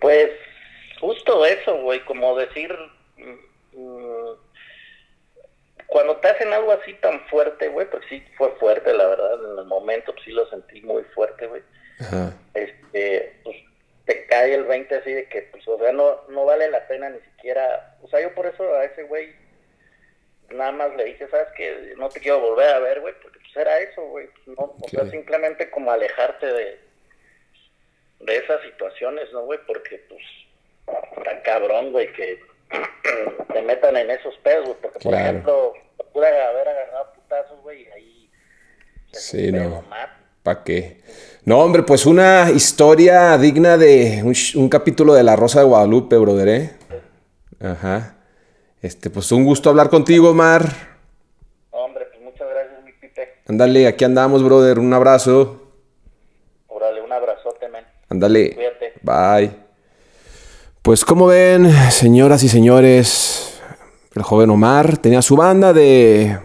Pues 0.00 0.28
justo 1.00 1.46
eso, 1.46 1.80
güey, 1.82 2.04
como 2.04 2.36
decir... 2.36 2.72
Mm, 3.16 4.47
cuando 5.88 6.16
te 6.18 6.28
hacen 6.28 6.52
algo 6.52 6.72
así 6.72 6.92
tan 6.94 7.20
fuerte, 7.28 7.68
güey, 7.68 7.88
pues 7.90 8.04
sí 8.08 8.22
fue 8.36 8.50
fuerte, 8.56 8.92
la 8.92 9.06
verdad, 9.06 9.52
en 9.52 9.58
el 9.58 9.64
momento 9.64 10.12
pues 10.12 10.24
sí 10.24 10.32
lo 10.32 10.48
sentí 10.50 10.82
muy 10.82 11.02
fuerte, 11.14 11.46
güey. 11.46 11.62
Este, 12.54 13.40
pues 13.42 13.56
te 14.04 14.26
cae 14.26 14.54
el 14.54 14.64
20 14.64 14.94
así 14.94 15.12
de 15.12 15.28
que, 15.28 15.42
pues, 15.50 15.66
o 15.66 15.78
sea, 15.78 15.92
no, 15.92 16.20
no 16.28 16.44
vale 16.44 16.70
la 16.70 16.86
pena 16.86 17.08
ni 17.08 17.18
siquiera, 17.20 17.96
o 18.02 18.08
sea, 18.08 18.20
yo 18.20 18.34
por 18.34 18.46
eso 18.46 18.74
a 18.74 18.84
ese 18.84 19.04
güey 19.04 19.34
nada 20.50 20.72
más 20.72 20.94
le 20.96 21.04
dije, 21.04 21.26
sabes 21.28 21.48
que 21.56 21.94
no 21.96 22.08
te 22.10 22.20
quiero 22.20 22.40
volver 22.40 22.68
a 22.68 22.78
ver, 22.80 23.00
güey, 23.00 23.14
porque 23.22 23.38
pues 23.40 23.56
era 23.56 23.78
eso, 23.80 24.02
güey, 24.02 24.28
pues, 24.28 24.58
no, 24.58 24.76
o 24.80 24.88
sea, 24.88 25.10
simplemente 25.10 25.70
como 25.70 25.90
alejarte 25.90 26.46
de, 26.46 26.78
de 28.20 28.36
esas 28.36 28.60
situaciones, 28.62 29.32
¿no, 29.32 29.42
güey? 29.42 29.58
Porque, 29.66 30.04
pues, 30.08 30.22
tan 31.24 31.40
cabrón, 31.40 31.92
güey, 31.92 32.12
que 32.12 32.40
te 33.52 33.62
metan 33.62 33.96
en 33.96 34.10
esos 34.10 34.34
pedos, 34.42 34.76
porque 34.80 34.98
por 35.00 35.14
ejemplo, 35.14 35.72
pude 36.12 36.26
haber 36.26 36.68
agarrado 36.68 37.12
putazos, 37.14 37.62
güey, 37.62 37.82
y 37.82 37.86
ahí... 37.88 38.30
Sí, 39.12 39.52
no. 39.52 39.84
¿Para 40.42 40.64
qué? 40.64 41.00
No, 41.44 41.60
hombre, 41.60 41.82
pues 41.82 42.06
una 42.06 42.50
historia 42.50 43.36
digna 43.38 43.76
de 43.76 44.22
un, 44.54 44.68
capítulo 44.68 45.14
de 45.14 45.22
La 45.22 45.36
Rosa 45.36 45.60
de 45.60 45.66
Guadalupe, 45.66 46.16
brother, 46.16 46.48
¿eh? 46.48 46.70
Ajá. 47.60 48.16
Este, 48.80 49.10
pues 49.10 49.32
un 49.32 49.44
gusto 49.44 49.70
hablar 49.70 49.88
contigo, 49.88 50.30
Omar. 50.30 50.62
Hombre, 51.70 52.06
pues 52.06 52.22
muchas 52.22 52.48
gracias, 52.48 52.84
mi 52.84 52.92
pipe. 52.92 53.28
Ándale, 53.48 53.86
aquí 53.86 54.04
andamos, 54.04 54.44
brother. 54.44 54.78
Un 54.78 54.92
abrazo. 54.92 55.70
Órale, 56.68 57.02
un 57.02 57.12
abrazote, 57.12 57.68
man. 57.68 57.84
Ándale. 58.08 58.54
Cuídate. 58.54 58.92
Bye. 59.02 59.67
Pues 60.82 61.04
como 61.04 61.26
ven, 61.26 61.70
señoras 61.90 62.42
y 62.42 62.48
señores, 62.48 63.60
el 64.14 64.22
joven 64.22 64.50
Omar 64.50 64.96
tenía 64.96 65.22
su 65.22 65.36
banda 65.36 65.72
de 65.72 66.38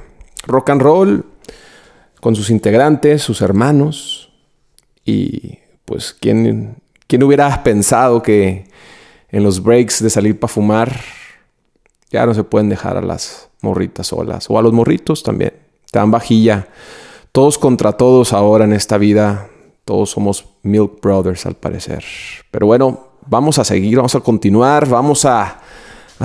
rock 0.48 0.72
and 0.72 0.82
roll 0.82 1.26
con 2.20 2.36
sus 2.36 2.50
integrantes, 2.50 3.22
sus 3.22 3.42
hermanos, 3.42 4.32
y 5.06 5.60
pues 5.86 6.16
quién, 6.20 6.78
quién 7.08 7.24
hubiera 7.24 7.64
pensado 7.64 8.22
que 8.22 8.68
en 9.30 9.44
los 9.44 9.62
breaks 9.62 10.02
de 10.02 10.10
salir 10.10 10.40
para 10.40 10.52
fumar 10.52 11.00
ya 12.12 12.26
no 12.26 12.34
se 12.34 12.44
pueden 12.44 12.70
dejar 12.70 12.98
a 12.98 13.02
las 13.02 13.50
morritas 13.62 14.08
solas, 14.08 14.50
o 14.50 14.58
a 14.58 14.62
los 14.62 14.74
morritos 14.74 15.24
también, 15.24 15.54
te 15.92 16.00
dan 16.00 16.12
vajilla. 16.12 16.68
Todos 17.32 17.58
contra 17.58 17.94
todos 17.94 18.34
ahora 18.34 18.66
en 18.66 18.74
esta 18.74 18.98
vida, 18.98 19.48
todos 19.86 20.12
somos 20.12 20.46
Milk 20.64 21.02
Brothers 21.02 21.46
al 21.46 21.56
parecer. 21.56 22.04
Pero 22.52 22.68
bueno, 22.68 23.13
vamos 23.28 23.60
a 23.60 23.64
seguir, 23.64 23.98
vamos 23.98 24.16
a 24.16 24.20
continuar, 24.20 24.88
vamos 24.88 25.26
a, 25.26 25.60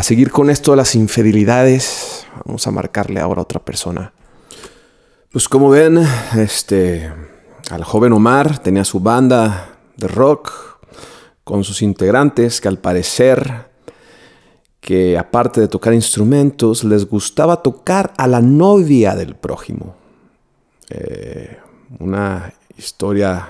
seguir 0.02 0.30
con 0.30 0.50
esto 0.50 0.72
de 0.72 0.76
las 0.76 0.94
infidelidades. 0.94 2.26
Vamos 2.44 2.66
a 2.66 2.70
marcarle 2.70 3.20
ahora 3.20 3.40
a 3.40 3.42
otra 3.42 3.60
persona. 3.60 4.12
Pues 5.32 5.48
como 5.48 5.70
ven, 5.70 5.98
este, 6.36 7.12
al 7.70 7.84
joven 7.84 8.12
Omar 8.12 8.58
tenía 8.60 8.84
su 8.84 9.00
banda 9.00 9.78
de 9.96 10.08
rock 10.08 10.52
con 11.44 11.64
sus 11.64 11.82
integrantes 11.82 12.60
que 12.60 12.68
al 12.68 12.78
parecer 12.78 13.68
que 14.80 15.18
aparte 15.18 15.60
de 15.60 15.68
tocar 15.68 15.92
instrumentos 15.92 16.84
les 16.84 17.06
gustaba 17.06 17.62
tocar 17.62 18.12
a 18.16 18.26
la 18.26 18.40
novia 18.40 19.14
del 19.14 19.34
prójimo. 19.34 19.96
Eh, 20.90 21.58
una 21.98 22.52
historia 22.76 23.48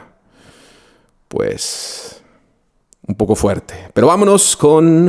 pues 1.29 2.18
un 3.09 3.15
poco 3.17 3.35
fuerte. 3.35 3.91
Pero 3.93 4.07
vámonos 4.07 4.57
con 4.57 5.07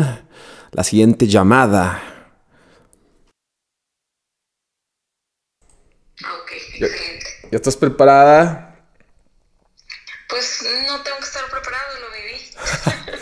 la 0.72 0.84
siguiente 0.84 1.28
llamada. 1.28 2.02
Ya. 6.80 6.88
¿ya 7.52 7.58
estás 7.58 7.76
preparada? 7.76 8.80
Pues 10.30 10.66
no 10.88 11.02
tengo 11.02 11.18
que 11.18 11.26
estar 11.26 11.44
preparado, 11.52 12.00
lo 12.02 12.08
viví. 12.16 13.20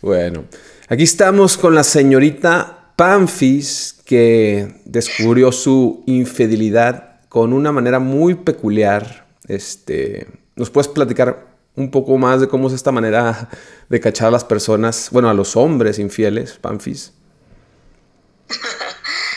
Bueno, 0.00 0.44
aquí 0.88 1.02
estamos 1.02 1.56
con 1.58 1.74
la 1.74 1.82
señorita 1.82 2.92
Pamphis 2.94 4.00
que 4.04 4.80
descubrió 4.84 5.50
su 5.50 6.04
infidelidad 6.06 7.20
con 7.28 7.52
una 7.52 7.72
manera 7.72 7.98
muy 7.98 8.34
peculiar. 8.36 9.26
Este, 9.48 10.28
¿nos 10.54 10.70
puedes 10.70 10.88
platicar 10.88 11.47
un 11.78 11.90
poco 11.90 12.18
más 12.18 12.40
de 12.40 12.48
cómo 12.48 12.68
es 12.68 12.74
esta 12.74 12.92
manera 12.92 13.48
de 13.88 14.00
cachar 14.00 14.28
a 14.28 14.30
las 14.32 14.44
personas, 14.44 15.08
bueno, 15.10 15.30
a 15.30 15.34
los 15.34 15.56
hombres 15.56 15.98
infieles, 15.98 16.52
Pamphis? 16.60 17.12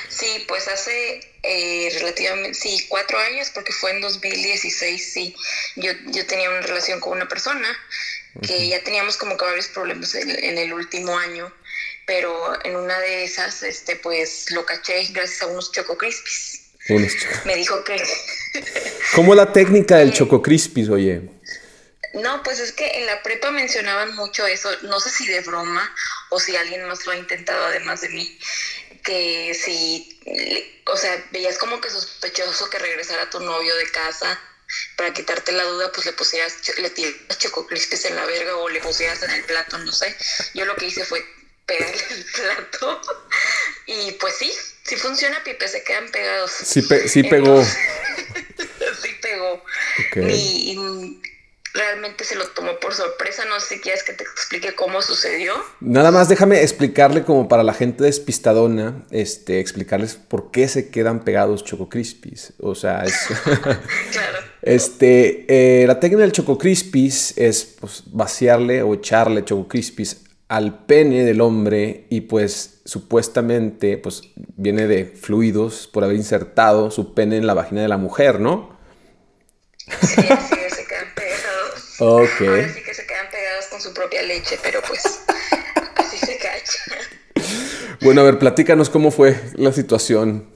Sí, 0.09 0.45
pues 0.47 0.67
hace 0.67 1.19
eh, 1.41 1.89
relativamente, 1.97 2.53
sí, 2.53 2.85
cuatro 2.89 3.17
años, 3.17 3.49
porque 3.55 3.73
fue 3.73 3.89
en 3.89 4.01
2016, 4.01 5.13
sí. 5.13 5.35
Yo, 5.77 5.93
yo 6.11 6.27
tenía 6.27 6.47
una 6.47 6.61
relación 6.61 6.99
con 6.99 7.13
una 7.13 7.27
persona 7.27 7.67
que 8.45 8.67
ya 8.67 8.83
teníamos 8.83 9.17
como 9.17 9.35
que 9.35 9.45
varios 9.45 9.67
problemas 9.69 10.13
en, 10.13 10.29
en 10.29 10.59
el 10.59 10.73
último 10.73 11.17
año, 11.17 11.51
pero 12.05 12.31
en 12.63 12.75
una 12.75 12.99
de 12.99 13.23
esas, 13.23 13.63
este, 13.63 13.95
pues 13.95 14.51
lo 14.51 14.63
caché 14.63 15.03
gracias 15.11 15.41
a 15.41 15.47
unos 15.47 15.71
Choco 15.71 15.97
Crispies. 15.97 16.61
Unos 16.89 17.13
Me 17.45 17.55
dijo 17.55 17.83
que, 17.83 17.97
¿Cómo 19.15 19.35
la 19.35 19.51
técnica 19.51 19.97
del 19.97 20.13
Choco 20.13 20.41
Crispis, 20.41 20.89
oye? 20.89 21.21
No, 22.13 22.43
pues 22.43 22.59
es 22.59 22.71
que 22.73 22.85
en 22.97 23.05
la 23.05 23.21
prepa 23.23 23.51
mencionaban 23.51 24.13
mucho 24.15 24.45
eso, 24.45 24.69
no 24.81 24.99
sé 24.99 25.09
si 25.09 25.27
de 25.27 25.39
broma 25.41 25.93
o 26.29 26.39
si 26.39 26.55
alguien 26.55 26.85
más 26.87 27.05
lo 27.05 27.13
ha 27.13 27.17
intentado 27.17 27.65
además 27.65 28.01
de 28.01 28.09
mí, 28.09 28.37
que 29.03 29.53
si, 29.53 30.19
o 30.85 30.97
sea, 30.97 31.23
veías 31.31 31.57
como 31.57 31.79
que 31.79 31.89
sospechoso 31.89 32.69
que 32.69 32.79
regresara 32.79 33.29
tu 33.29 33.39
novio 33.39 33.75
de 33.75 33.89
casa 33.91 34.39
para 34.97 35.13
quitarte 35.13 35.51
la 35.53 35.63
duda, 35.63 35.91
pues 35.91 36.05
le 36.05 36.13
pusieras, 36.13 36.55
le 36.77 36.89
tiras 36.89 37.13
chococrispes 37.37 38.05
en 38.05 38.15
la 38.15 38.25
verga 38.25 38.55
o 38.57 38.69
le 38.69 38.79
pusieras 38.81 39.21
en 39.23 39.31
el 39.31 39.43
plato, 39.43 39.77
no 39.79 39.91
sé. 39.91 40.15
Yo 40.53 40.65
lo 40.65 40.75
que 40.75 40.87
hice 40.87 41.03
fue 41.05 41.25
pegarle 41.65 42.03
el 42.09 42.25
plato 42.35 43.01
y 43.85 44.11
pues 44.13 44.35
sí, 44.37 44.51
sí 44.83 44.95
funciona, 44.97 45.43
Pipe, 45.43 45.67
se 45.67 45.83
quedan 45.83 46.09
pegados. 46.11 46.51
Sí, 46.51 46.81
pe- 46.83 47.07
sí 47.07 47.23
pegó. 47.23 47.63
sí 49.01 49.13
pegó. 49.21 49.53
Ok. 49.53 50.17
Y, 50.29 50.73
y 50.73 51.21
realmente 51.81 52.23
se 52.23 52.35
lo 52.35 52.47
tomó 52.49 52.79
por 52.79 52.93
sorpresa. 52.93 53.43
No 53.45 53.59
sé 53.59 53.75
si 53.75 53.81
quieres 53.81 54.03
que 54.03 54.13
te 54.13 54.23
explique 54.23 54.75
cómo 54.75 55.01
sucedió. 55.01 55.53
Nada 55.79 56.11
más 56.11 56.29
déjame 56.29 56.61
explicarle 56.61 57.23
como 57.23 57.47
para 57.47 57.63
la 57.63 57.73
gente 57.73 58.03
despistadona, 58.03 59.03
este, 59.11 59.59
explicarles 59.59 60.15
por 60.15 60.51
qué 60.51 60.67
se 60.67 60.89
quedan 60.89 61.23
pegados 61.23 61.63
Choco 61.63 61.89
Crispies. 61.89 62.53
O 62.59 62.75
sea, 62.75 63.03
es... 63.03 63.15
Claro. 64.11 64.37
Este, 64.61 65.45
eh, 65.47 65.87
la 65.87 65.99
técnica 65.99 66.21
del 66.21 66.31
Choco 66.31 66.57
Crispies 66.57 67.33
es 67.37 67.77
pues, 67.79 68.03
vaciarle 68.07 68.83
o 68.83 68.93
echarle 68.93 69.43
Choco 69.43 69.67
Crispies 69.67 70.21
al 70.51 70.83
pene 70.85 71.23
del 71.23 71.39
hombre 71.39 72.07
y 72.09 72.21
pues 72.21 72.81
supuestamente 72.83 73.97
pues 73.97 74.21
viene 74.35 74.85
de 74.85 75.05
fluidos 75.05 75.87
por 75.87 76.03
haber 76.03 76.17
insertado 76.17 76.91
su 76.91 77.13
pene 77.13 77.37
en 77.37 77.47
la 77.47 77.53
vagina 77.53 77.81
de 77.81 77.87
la 77.87 77.95
mujer, 77.95 78.41
¿no? 78.41 78.77
Sí, 80.01 80.21
quedan 80.21 80.60
pegados. 82.01 82.29
Ok. 82.29 82.41
Ahora 82.47 82.73
sí 82.73 82.83
que 82.83 82.93
se 82.93 83.05
quedan 83.05 83.29
pegados 83.29 83.65
con 83.67 83.81
su 83.81 83.93
propia 83.93 84.21
leche, 84.23 84.59
pero 84.61 84.81
pues 84.81 85.21
así 85.95 86.17
se 86.17 86.37
cacha. 86.37 86.79
Bueno, 88.01 88.21
a 88.21 88.23
ver, 88.23 88.39
platícanos 88.39 88.89
cómo 88.89 89.11
fue 89.11 89.39
la 89.55 89.71
situación, 89.71 90.49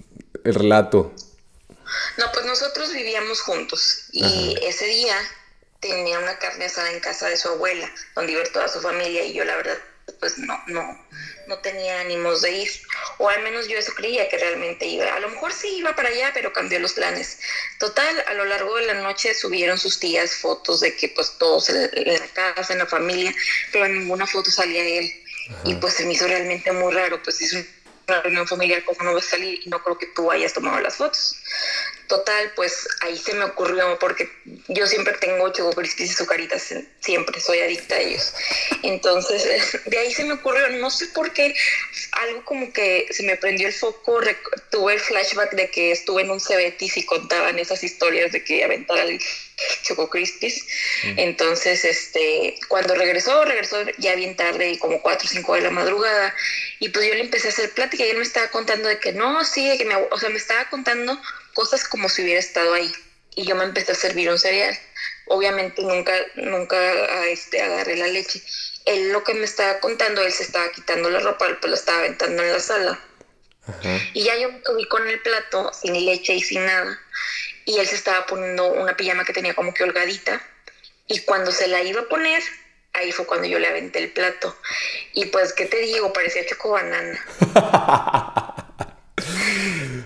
el 0.43 0.55
relato. 0.55 1.13
No, 2.17 2.25
pues 2.33 2.45
nosotros 2.45 2.91
vivíamos 2.93 3.41
juntos 3.41 4.07
y 4.11 4.57
ese 4.63 4.85
día 4.85 5.15
tenía 5.79 6.19
una 6.19 6.39
carne 6.39 6.65
asada 6.65 6.91
en 6.91 6.99
casa 6.99 7.27
de 7.27 7.37
su 7.37 7.49
abuela, 7.49 7.91
donde 8.15 8.31
iba 8.31 8.43
toda 8.51 8.67
su 8.67 8.81
familia 8.81 9.23
y 9.23 9.33
yo 9.33 9.45
la 9.45 9.55
verdad 9.55 9.77
pues 10.19 10.37
no, 10.37 10.61
no, 10.67 11.05
no 11.47 11.57
tenía 11.59 11.99
ánimos 11.99 12.41
de 12.41 12.51
ir, 12.51 12.69
o 13.17 13.29
al 13.29 13.41
menos 13.43 13.67
yo 13.67 13.77
eso 13.77 13.93
creía 13.93 14.29
que 14.29 14.37
realmente 14.37 14.85
iba, 14.85 15.13
a 15.13 15.19
lo 15.19 15.29
mejor 15.29 15.51
sí 15.51 15.77
iba 15.77 15.95
para 15.95 16.09
allá, 16.09 16.31
pero 16.33 16.53
cambió 16.53 16.79
los 16.79 16.93
planes. 16.93 17.39
Total, 17.79 18.23
a 18.27 18.33
lo 18.33 18.45
largo 18.45 18.75
de 18.77 18.85
la 18.85 18.93
noche 18.95 19.33
subieron 19.33 19.77
sus 19.77 19.99
tías 19.99 20.35
fotos 20.35 20.79
de 20.79 20.95
que 20.95 21.09
pues 21.09 21.37
todos 21.37 21.69
en 21.69 21.91
la 22.05 22.27
casa, 22.33 22.73
en 22.73 22.79
la 22.79 22.85
familia, 22.85 23.33
pero 23.71 23.85
en 23.85 23.99
ninguna 23.99 24.27
foto 24.27 24.51
salía 24.51 24.83
él. 24.83 25.11
Y 25.63 25.75
pues 25.75 25.93
se 25.93 26.05
me 26.05 26.13
hizo 26.13 26.27
realmente 26.27 26.71
muy 26.71 26.93
raro, 26.93 27.21
pues 27.21 27.41
es 27.41 27.53
una 27.53 28.21
reunión 28.21 28.47
familiar, 28.47 28.83
como 28.83 29.03
no 29.03 29.13
va 29.13 29.19
a 29.19 29.23
salir? 29.23 29.59
Y 29.63 29.69
no 29.69 29.81
creo 29.83 29.97
que 29.97 30.07
tú 30.07 30.31
hayas 30.31 30.53
tomado 30.53 30.79
las 30.79 30.95
fotos. 30.95 31.35
Total, 32.07 32.51
pues 32.55 32.87
ahí 33.01 33.17
se 33.17 33.33
me 33.33 33.45
ocurrió, 33.45 33.97
porque 33.99 34.29
yo 34.67 34.85
siempre 34.85 35.13
tengo 35.13 35.51
Choco 35.51 35.73
Crispies 35.73 36.11
y 36.11 36.13
Azucaritas, 36.13 36.73
siempre 36.99 37.39
soy 37.39 37.59
adicta 37.59 37.95
a 37.95 37.99
ellos. 37.99 38.33
Entonces, 38.83 39.79
de 39.85 39.97
ahí 39.97 40.13
se 40.13 40.23
me 40.23 40.33
ocurrió, 40.33 40.69
no 40.69 40.89
sé 40.91 41.07
por 41.07 41.33
qué, 41.33 41.55
algo 42.11 42.45
como 42.45 42.71
que 42.71 43.07
se 43.11 43.23
me 43.23 43.37
prendió 43.37 43.67
el 43.67 43.73
foco, 43.73 44.19
tuve 44.69 44.93
el 44.93 44.99
flashback 44.99 45.53
de 45.53 45.69
que 45.71 45.91
estuve 45.91 46.21
en 46.21 46.29
un 46.29 46.39
Cebetis 46.39 46.97
y 46.97 47.05
contaban 47.05 47.57
esas 47.57 47.83
historias 47.83 48.31
de 48.31 48.43
que 48.43 48.63
aventara 48.63 49.03
el 49.03 49.19
Choco 49.83 50.09
Crispies. 50.09 50.65
Entonces, 51.17 51.85
este, 51.85 52.55
cuando 52.67 52.95
regresó, 52.95 53.45
regresó 53.45 53.77
ya 53.97 54.15
bien 54.15 54.35
tarde, 54.35 54.71
y 54.71 54.77
como 54.77 55.01
4 55.01 55.25
o 55.25 55.29
5 55.29 55.55
de 55.55 55.61
la 55.61 55.71
madrugada, 55.71 56.35
y 56.79 56.89
pues 56.89 57.07
yo 57.07 57.13
le 57.13 57.21
empecé 57.21 57.47
a 57.47 57.51
hacer 57.51 57.71
plática 57.71 58.05
y 58.05 58.09
él 58.09 58.17
me 58.17 58.23
estaba 58.23 58.49
contando 58.49 58.87
de 58.87 58.99
que 58.99 59.13
no, 59.13 59.43
sí, 59.45 59.67
de 59.67 59.77
que 59.77 59.85
me, 59.85 59.95
o 59.95 60.17
sea, 60.17 60.29
me 60.29 60.37
estaba 60.37 60.69
contando 60.69 61.19
cosas 61.55 61.87
como 61.87 62.09
si 62.09 62.21
hubiera 62.21 62.39
estado 62.39 62.73
ahí. 62.75 62.91
Y 63.33 63.45
yo 63.45 63.55
me 63.55 63.63
empecé 63.63 63.93
a 63.93 63.95
servir 63.95 64.29
un 64.29 64.37
cereal. 64.37 64.77
Obviamente 65.27 65.81
nunca, 65.81 66.13
nunca 66.35 66.77
a 66.77 67.27
este, 67.27 67.61
agarré 67.61 67.95
la 67.97 68.07
leche. 68.07 68.43
Él 68.85 69.11
lo 69.11 69.23
que 69.23 69.33
me 69.33 69.45
estaba 69.45 69.79
contando, 69.79 70.21
él 70.21 70.31
se 70.31 70.43
estaba 70.43 70.69
quitando 70.71 71.09
la 71.09 71.19
ropa, 71.19 71.47
pues 71.59 71.69
lo 71.69 71.75
estaba 71.75 71.99
aventando 71.99 72.43
en 72.43 72.51
la 72.51 72.59
sala. 72.59 72.99
Ajá. 73.65 73.99
Y 74.13 74.23
ya 74.23 74.37
yo 74.37 74.51
me 74.51 74.61
subí 74.63 74.87
con 74.87 75.07
el 75.07 75.19
plato 75.21 75.71
sin 75.73 76.05
leche 76.05 76.35
y 76.35 76.41
sin 76.43 76.63
nada. 76.65 76.99
Y 77.65 77.79
él 77.79 77.87
se 77.87 77.95
estaba 77.95 78.27
poniendo 78.27 78.67
una 78.67 78.95
pijama 78.95 79.25
que 79.25 79.33
tenía 79.33 79.55
como 79.55 79.73
que 79.73 79.83
holgadita. 79.83 80.39
Y 81.07 81.19
cuando 81.21 81.51
se 81.51 81.67
la 81.67 81.81
iba 81.81 82.01
a 82.01 82.09
poner, 82.09 82.43
ahí 82.93 83.11
fue 83.11 83.25
cuando 83.25 83.47
yo 83.47 83.57
le 83.57 83.67
aventé 83.67 83.99
el 83.99 84.11
plato. 84.11 84.55
Y 85.13 85.25
pues, 85.25 85.53
¿qué 85.53 85.65
te 85.65 85.77
digo? 85.77 86.13
Parecía 86.13 86.45
choco 86.45 86.71
banana. 86.71 87.25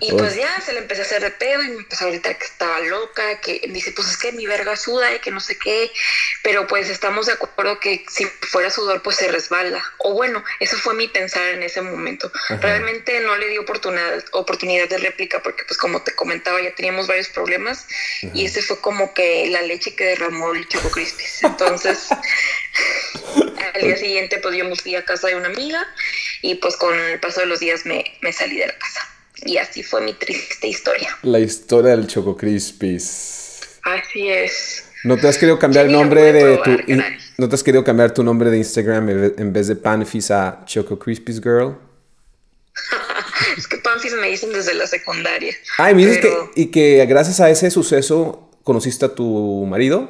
Y 0.10 0.18
pues 0.18 0.36
ya 0.36 0.60
se 0.62 0.74
le 0.74 0.80
empecé 0.80 1.01
a 1.01 1.06
hacer 1.06 1.22
de 1.22 1.32
pedo 1.32 1.63
y 1.63 1.70
me 1.70 1.75
empezó 1.75 2.06
a 2.06 2.08
gritar 2.10 2.38
que 2.38 2.46
estaba 2.46 2.80
loca, 2.80 3.39
que 3.42 3.62
dice, 3.70 3.92
pues 3.92 4.10
es 4.10 4.18
que 4.18 4.32
mi 4.32 4.48
verga 4.48 4.75
suda 4.75 5.13
y 5.13 5.20
que 5.20 5.30
no 5.30 5.39
sé 5.39 5.58
qué, 5.58 5.92
pero 6.44 6.66
pues 6.68 6.89
estamos 6.89 7.28
de 7.28 7.34
acuerdo 7.34 7.80
que 7.80 8.06
si 8.10 8.25
fuera 8.25 8.70
sudor 8.72 9.04
pues 9.04 9.18
se 9.18 9.28
resbala. 9.28 9.84
O 10.00 10.13
bueno, 10.13 10.44
eso 10.60 10.78
fue 10.78 10.96
mi 10.96 11.08
pensar 11.08 11.48
en 11.50 11.63
ese 11.63 11.82
momento. 11.82 12.32
Realmente 12.62 13.20
no 13.20 13.36
le 13.38 13.48
di 13.48 13.58
oportunidad, 13.58 14.24
oportunidad 14.32 14.89
de 14.89 14.98
réplica 14.98 15.42
porque 15.44 15.63
pues 15.66 15.78
como 15.78 16.01
te 16.01 16.16
comentaba 16.16 16.62
ya 16.62 16.74
teníamos 16.74 17.08
varios 17.08 17.28
problemas 17.30 17.88
y 18.34 18.46
ese 18.46 18.62
fue 18.62 18.80
como 18.80 19.13
que 19.13 19.48
la 19.48 19.62
leche 19.62 19.96
que 19.96 20.06
derramó 20.06 20.54
el 20.54 20.68
Choco 20.68 20.89
Crispis. 20.89 21.44
Entonces 21.44 22.08
al 23.74 23.82
día 23.82 23.98
siguiente 23.98 24.39
pues 24.39 24.56
yo 24.56 24.66
me 24.66 24.75
fui 24.75 24.96
a 24.96 25.06
casa 25.06 25.28
de 25.28 25.36
una 25.36 25.48
amiga 25.48 25.86
y 26.42 26.56
pues 26.56 26.75
con 26.78 26.98
el 26.98 27.20
paso 27.20 27.42
de 27.42 27.48
los 27.48 27.60
días 27.60 27.86
me, 27.86 28.18
me 28.22 28.34
salí 28.34 28.58
de 28.58 28.68
la 28.68 28.78
casa. 28.78 29.08
Y 29.46 29.58
así 29.58 29.84
fue 29.84 30.01
mi 30.01 30.13
triste 30.13 30.67
historia. 30.67 31.10
La 31.24 31.39
historia 31.39 31.91
del 31.91 32.08
Choco 32.08 32.36
Crispies. 32.36 33.60
Así 33.84 34.29
es. 34.29 34.86
¿No 35.03 35.15
te 35.17 35.27
has 35.27 35.38
querido 35.38 35.58
cambiar 35.58 35.86
el 35.86 35.91
nombre 35.93 36.34
de 36.34 36.58
probar, 36.58 36.86
tu... 36.86 36.91
in-. 36.91 37.03
¿No 37.38 37.48
te 37.48 37.55
has 37.55 37.63
querido 37.63 37.84
cambiar 37.84 38.13
tu 38.13 38.22
nombre 38.24 38.50
de 38.50 38.58
Instagram 38.58 39.10
en 39.10 39.22
ve- 39.22 39.34
en 39.38 39.53
vez 39.53 39.67
de 39.67 39.75
Panfis 39.77 40.29
a 40.31 40.63
Choco 40.65 41.00
Crispies 41.00 41.41
Girl? 41.41 41.77
Es 43.58 43.67
que 43.67 43.77
Panfis 43.77 44.13
me 44.13 44.27
dicen 44.29 44.51
desde 44.51 44.74
la 44.74 44.86
secundaria. 44.88 45.55
Ay, 45.77 45.96
me 45.96 46.01
dices 46.05 46.19
Pero- 46.22 46.51
que... 46.53 46.62
Y 46.62 46.65
que 46.67 47.05
gracias 47.05 47.39
a 47.39 47.50
ese 47.50 47.72
suceso 47.72 48.50
conociste 48.63 49.05
a 49.05 49.15
tu 49.15 49.65
marido. 49.65 50.10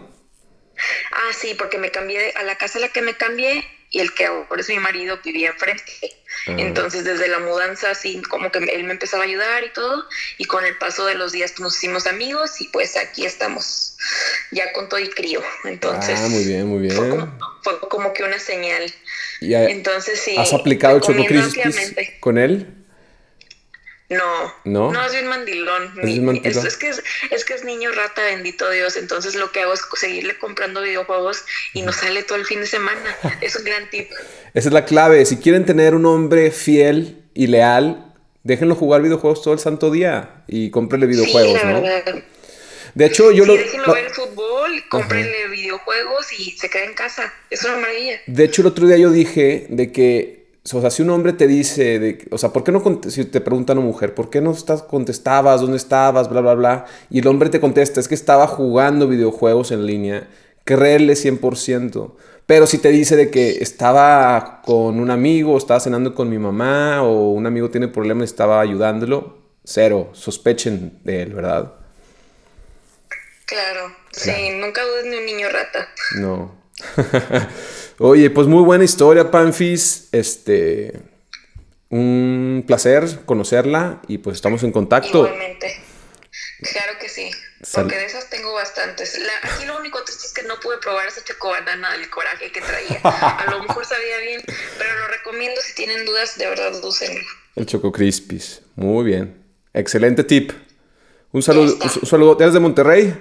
Ah, 1.12 1.32
sí, 1.40 1.56
porque 1.58 1.78
me 1.78 1.92
cambié 1.92 2.32
a 2.34 2.44
la 2.44 2.58
casa 2.58 2.80
a 2.80 2.82
la 2.82 2.90
que 2.90 3.02
me 3.02 3.16
cambié. 3.16 3.64
Y 3.92 4.00
el 4.00 4.14
que 4.14 4.26
ahora 4.26 4.62
es 4.62 4.70
mi 4.70 4.78
marido 4.78 5.20
vivía 5.24 5.50
enfrente. 5.50 5.84
Ah. 6.48 6.56
Entonces 6.58 7.04
desde 7.04 7.28
la 7.28 7.40
mudanza 7.40 7.92
así 7.92 8.22
como 8.24 8.52
que 8.52 8.60
él 8.60 8.84
me 8.84 8.94
empezaba 8.94 9.24
a 9.24 9.26
ayudar 9.26 9.64
y 9.64 9.74
todo 9.74 10.06
y 10.38 10.46
con 10.46 10.64
el 10.66 10.78
paso 10.78 11.06
de 11.06 11.16
los 11.16 11.32
días 11.32 11.60
nos 11.60 11.76
hicimos 11.78 12.08
amigos 12.08 12.62
y 12.62 12.68
pues 12.68 12.96
aquí 12.98 13.26
estamos 13.26 13.98
ya 14.52 14.72
con 14.74 14.90
todo 14.90 15.00
y 15.00 15.10
crío. 15.10 15.42
Entonces 15.64 16.20
ah, 16.20 16.30
muy 16.30 16.46
bien, 16.46 16.68
muy 16.68 16.80
bien. 16.80 16.96
Fue 17.62 17.80
como, 17.90 18.14
que 18.14 18.24
una 18.24 18.40
señal. 18.40 18.94
Entonces 19.42 20.20
sí. 20.20 20.36
¿Has 20.38 20.54
aplicado 20.54 20.98
el 20.98 21.02
Choco 21.02 21.26
Crispis 21.26 21.94
con 22.20 22.38
él? 22.38 22.79
No, 24.10 24.54
no, 24.66 24.92
no 24.92 25.06
es 25.06 25.12
bien 25.12 25.28
mandilón. 25.28 25.94
¿Es, 26.44 26.78
que 26.78 26.90
es, 26.90 27.46
que 27.46 27.54
es 27.54 27.64
niño 27.64 27.92
rata, 27.92 28.24
bendito 28.24 28.68
Dios. 28.72 28.98
Entonces 28.98 29.36
lo 29.36 29.52
que 29.52 29.62
hago 29.62 29.74
es 29.74 29.82
seguirle 29.94 30.36
comprando 30.40 30.82
videojuegos 30.82 31.46
y 31.74 31.84
no 31.84 31.92
sale 31.92 32.24
todo 32.24 32.40
el 32.40 32.46
fin 32.46 32.62
de 32.62 32.66
semana. 32.66 33.16
Es 33.42 33.56
un 33.56 33.66
gran 33.66 33.88
tip. 33.92 34.10
Esa 34.56 34.70
es 34.70 34.74
la 34.74 34.86
clave. 34.86 35.24
Si 35.26 35.38
quieren 35.38 35.64
tener 35.64 35.94
un 35.94 36.08
hombre 36.08 36.50
fiel 36.50 37.24
y 37.36 37.48
leal, 37.48 38.14
déjenlo 38.44 38.74
jugar 38.74 39.04
videojuegos 39.04 39.44
todo 39.44 39.54
el 39.54 39.60
santo 39.60 39.92
día 39.92 40.44
y 40.48 40.72
cómprenle 40.72 41.06
videojuegos, 41.06 41.64
¿no? 41.64 41.84
De 42.96 43.06
hecho, 43.06 43.32
yo 43.32 43.46
lo. 43.46 43.54
Déjenlo 43.54 43.94
ver 43.94 44.10
fútbol, 44.10 44.84
cómprenle 44.90 45.50
videojuegos 45.50 46.34
y 46.34 46.52
se 46.52 46.68
queda 46.68 46.86
en 46.86 46.96
casa. 46.96 47.32
Es 47.52 47.64
una 47.64 47.78
maravilla. 47.78 48.20
De 48.26 48.44
hecho, 48.44 48.64
el 48.64 48.68
otro 48.68 48.88
día 48.88 48.98
yo 48.98 49.12
dije 49.12 49.68
de 49.70 49.92
que 49.92 50.39
o 50.74 50.82
sea, 50.82 50.90
si 50.90 51.02
un 51.02 51.10
hombre 51.10 51.34
te 51.34 51.48
dice, 51.48 52.00
de, 52.00 52.28
o 52.32 52.38
sea, 52.38 52.52
¿por 52.52 52.64
qué 52.64 52.72
no, 52.72 52.84
si 53.08 53.26
te 53.26 53.42
preguntan 53.42 53.78
a 53.78 53.80
una 53.80 53.90
mujer, 53.90 54.14
¿por 54.14 54.30
qué 54.30 54.42
no 54.42 54.52
estás, 54.52 54.84
contestabas, 54.84 55.62
dónde 55.62 55.78
estabas, 55.78 56.30
bla, 56.30 56.42
bla, 56.42 56.54
bla? 56.54 56.86
Y 57.10 57.20
el 57.20 57.28
hombre 57.28 57.50
te 57.50 57.60
contesta, 57.60 58.00
es 58.00 58.08
que 58.08 58.16
estaba 58.16 58.46
jugando 58.48 59.08
videojuegos 59.08 59.72
en 59.72 59.86
línea, 59.86 60.28
créele 60.66 61.14
100%. 61.14 62.14
Pero 62.46 62.68
si 62.68 62.80
te 62.80 62.90
dice 62.90 63.16
de 63.16 63.30
que 63.30 63.58
estaba 63.62 64.62
con 64.64 65.00
un 65.00 65.12
amigo, 65.12 65.58
estaba 65.58 65.80
cenando 65.80 66.14
con 66.14 66.30
mi 66.30 66.38
mamá, 66.38 67.04
o 67.04 67.32
un 67.32 67.46
amigo 67.46 67.70
tiene 67.70 67.88
problemas 67.88 68.24
y 68.24 68.26
estaba 68.32 68.60
ayudándolo, 68.60 69.38
cero, 69.64 70.10
sospechen 70.14 71.00
de 71.04 71.22
él, 71.22 71.34
¿verdad? 71.34 71.74
Claro, 73.46 73.96
sí, 74.12 74.32
nunca 74.60 74.84
dudes 74.84 75.06
ni 75.06 75.16
un 75.18 75.26
niño 75.26 75.48
rata. 75.50 75.88
No. 76.18 76.56
Oye, 78.00 78.30
pues 78.30 78.48
muy 78.48 78.64
buena 78.64 78.86
historia, 78.86 79.30
Panfis. 79.30 80.08
Este, 80.14 80.94
un 81.90 82.64
placer 82.66 83.26
conocerla 83.26 84.02
y 84.08 84.20
pues 84.20 84.36
estamos 84.36 84.64
en 84.64 84.72
contacto. 84.72 85.26
Igualmente. 85.26 85.82
Claro 86.62 86.94
que 87.00 87.10
sí. 87.10 87.30
Porque 87.74 87.98
de 87.98 88.06
esas 88.06 88.30
tengo 88.30 88.54
bastantes. 88.54 89.20
aquí 89.44 89.66
lo 89.66 89.78
único 89.78 90.02
triste 90.06 90.28
es 90.28 90.34
que 90.34 90.44
no 90.44 90.58
pude 90.62 90.78
probar 90.78 91.08
esa 91.08 91.22
chocobanana 91.26 91.92
del 91.92 92.10
coraje 92.10 92.50
que 92.54 92.62
traía. 92.62 93.02
A 93.04 93.52
lo 93.52 93.62
mejor 93.64 93.86
sabía 93.86 94.18
bien, 94.20 94.42
pero 94.78 94.98
lo 94.98 95.08
recomiendo 95.10 95.60
si 95.62 95.76
tienen 95.76 96.06
dudas, 96.06 96.38
de 96.38 96.48
verdad, 96.48 96.82
úsenlo. 96.82 97.26
El 97.58 97.66
Choco 97.66 97.92
Crispis. 97.92 98.62
Muy 98.76 99.04
bien. 99.04 99.44
Excelente 99.74 100.24
tip. 100.24 100.54
Un 101.34 101.44
saludo. 101.44 101.78
Un 102.02 102.08
saludo. 102.08 102.38
¿Eres 102.40 102.54
de 102.54 102.60
Monterrey? 102.62 103.14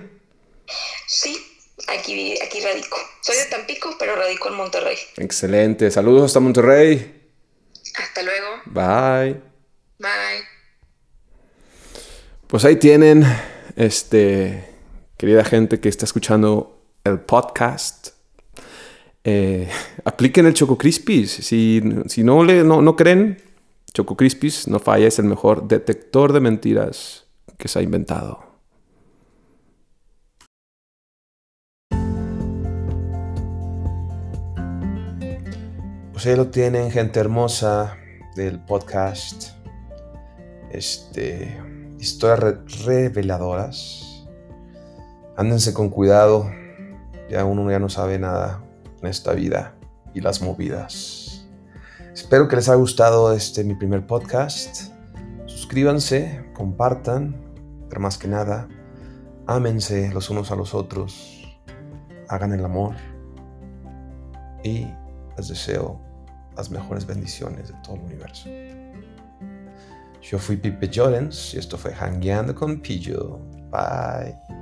Sí, 1.09 1.48
aquí, 1.89 2.35
aquí 2.43 2.61
radico. 2.61 2.97
Soy 3.21 3.37
de 3.37 3.45
Tampico, 3.47 3.97
pero 3.99 4.17
radico 4.17 4.49
en 4.49 4.55
Monterrey. 4.55 4.97
Excelente. 5.17 5.91
Saludos 5.91 6.25
hasta 6.25 6.41
Monterrey. 6.41 7.31
Hasta 7.97 8.23
luego. 8.23 8.47
Bye. 8.67 9.41
Bye. 9.99 10.45
Pues 12.47 12.65
ahí 12.65 12.77
tienen, 12.77 13.25
este, 13.77 14.65
querida 15.17 15.45
gente 15.45 15.81
que 15.81 15.89
está 15.89 16.05
escuchando 16.05 16.83
el 17.05 17.21
podcast. 17.21 18.09
Eh, 19.25 19.69
apliquen 20.05 20.47
el 20.47 20.55
Choco 20.55 20.79
Crispis. 20.79 21.31
Si, 21.31 21.83
si 22.07 22.23
no, 22.23 22.45
le, 22.45 22.65
no, 22.65 22.81
no 22.81 22.97
creen, 22.97 23.43
Choco 23.93 24.17
Crispis 24.17 24.69
no 24.69 24.79
falla, 24.79 25.07
es 25.07 25.19
el 25.19 25.27
mejor 25.27 25.69
detector 25.69 26.33
de 26.33 26.41
mentiras 26.41 27.27
que 27.59 27.69
se 27.69 27.81
ha 27.81 27.83
inventado. 27.83 28.48
Pues 36.21 36.37
lo 36.37 36.49
tienen, 36.49 36.91
gente 36.91 37.21
hermosa 37.21 37.97
del 38.35 38.59
podcast. 38.59 39.51
Este, 40.69 41.57
historias 42.01 42.57
reveladoras. 42.85 44.27
Ándense 45.37 45.73
con 45.73 45.91
cuidado. 45.91 46.51
Ya 47.31 47.45
uno 47.45 47.71
ya 47.71 47.79
no 47.79 47.89
sabe 47.89 48.19
nada 48.19 48.65
en 49.01 49.07
esta 49.07 49.33
vida 49.33 49.77
y 50.13 50.21
las 50.21 50.43
movidas. 50.43 51.47
Espero 52.13 52.49
que 52.49 52.57
les 52.57 52.69
haya 52.69 52.79
gustado 52.79 53.33
este 53.33 53.63
mi 53.63 53.77
primer 53.77 54.05
podcast. 54.05 54.93
Suscríbanse, 55.47 56.45
compartan, 56.53 57.41
pero 57.89 58.01
más 58.01 58.19
que 58.19 58.27
nada, 58.27 58.67
ámense 59.47 60.11
los 60.13 60.31
unos 60.31 60.51
a 60.51 60.57
los 60.57 60.75
otros, 60.75 61.61
hagan 62.29 62.53
el 62.55 62.65
amor 62.65 62.97
y 64.65 64.89
les 65.37 65.47
deseo 65.47 66.08
las 66.59 66.71
mejores 66.71 67.07
bendiciones 67.07 67.69
de 67.69 67.75
todo 67.85 67.95
el 67.97 68.03
universo. 68.03 68.49
Yo 70.21 70.39
fui 70.39 70.57
Pipe 70.57 70.91
Jorens 70.93 71.55
y 71.55 71.59
esto 71.59 71.79
fue 71.79 71.95
Hangueando 71.95 72.55
con 72.55 72.81
Pillo. 72.81 73.39
Bye. 73.71 74.58